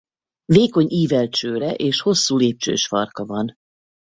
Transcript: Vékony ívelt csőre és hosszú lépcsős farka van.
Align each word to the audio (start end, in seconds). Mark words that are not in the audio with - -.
Vékony 0.45 0.85
ívelt 0.89 1.31
csőre 1.31 1.73
és 1.73 2.01
hosszú 2.01 2.37
lépcsős 2.37 2.87
farka 2.87 3.25
van. 3.25 3.55